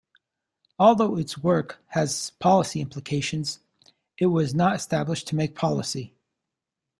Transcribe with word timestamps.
Although 0.79 1.15
its 1.17 1.37
work 1.37 1.77
has 1.89 2.31
policy 2.39 2.81
implications, 2.81 3.59
it 4.17 4.25
was 4.25 4.55
not 4.55 4.75
established 4.75 5.27
to 5.27 5.35
make 5.35 5.53
policy. 5.53 6.15